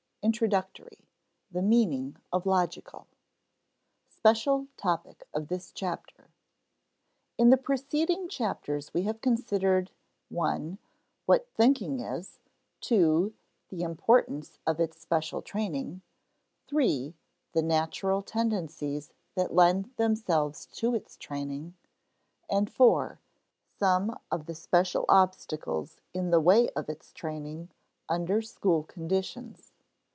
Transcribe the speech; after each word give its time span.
Introductory: 0.23 1.07
The 1.49 1.63
Meaning 1.63 2.15
of 2.31 2.45
Logical 2.45 3.07
[Sidenote: 4.07 4.19
Special 4.19 4.67
topic 4.77 5.27
of 5.33 5.47
this 5.47 5.71
chapter] 5.71 6.29
In 7.39 7.49
the 7.49 7.57
preceding 7.57 8.29
chapters 8.29 8.93
we 8.93 9.01
have 9.01 9.19
considered 9.21 9.89
(i) 10.31 10.77
what 11.25 11.49
thinking 11.55 12.01
is; 12.01 12.37
(ii) 12.91 13.33
the 13.69 13.81
importance 13.81 14.59
of 14.67 14.79
its 14.79 15.01
special 15.01 15.41
training; 15.41 16.03
(iii) 16.71 17.15
the 17.53 17.63
natural 17.63 18.21
tendencies 18.21 19.09
that 19.33 19.55
lend 19.55 19.89
themselves 19.95 20.67
to 20.67 20.93
its 20.93 21.17
training; 21.17 21.73
and 22.47 22.69
(iv) 22.79 23.17
some 23.79 24.15
of 24.29 24.45
the 24.45 24.53
special 24.53 25.03
obstacles 25.09 25.99
in 26.13 26.29
the 26.29 26.39
way 26.39 26.69
of 26.75 26.89
its 26.89 27.11
training 27.11 27.69
under 28.07 28.43
school 28.43 28.83
conditions. 28.83 29.69